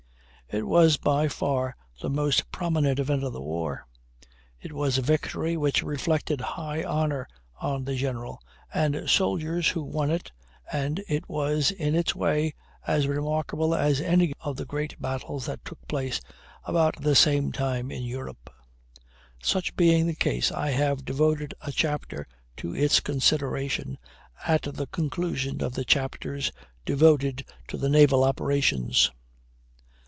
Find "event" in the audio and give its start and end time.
2.99-3.23